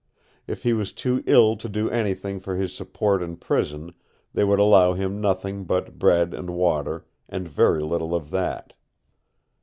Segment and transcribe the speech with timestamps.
[0.47, 3.93] If he was too ill to do anything for his support in prison,
[4.33, 8.73] they would allow him nothing but bread and water, and very little of that.